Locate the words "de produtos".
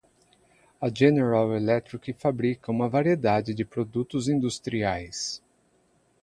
3.53-4.27